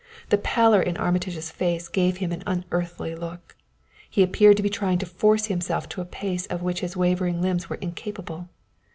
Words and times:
The 0.29 0.37
pallor 0.39 0.81
in 0.81 0.97
Armitage's 0.97 1.51
face 1.51 1.87
gave 1.87 2.17
him 2.17 2.31
an 2.31 2.41
unearthly 2.47 3.13
look; 3.13 3.55
he 4.09 4.23
appeared 4.23 4.57
to 4.57 4.63
be 4.63 4.67
trying 4.71 4.97
to 4.97 5.05
force 5.05 5.45
himself 5.45 5.87
to 5.89 6.01
a 6.01 6.05
pace 6.05 6.47
of 6.47 6.63
which 6.63 6.79
his 6.79 6.97
wavering 6.97 7.39
limbs 7.39 7.69
were 7.69 7.75
incapable. 7.81 8.49